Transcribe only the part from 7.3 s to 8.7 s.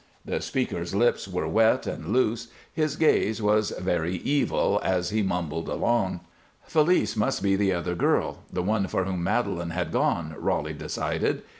be the other girl, the